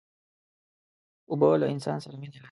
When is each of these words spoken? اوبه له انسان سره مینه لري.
اوبه 1.29 1.47
له 1.61 1.65
انسان 1.73 1.97
سره 2.05 2.15
مینه 2.21 2.31
لري. 2.33 2.39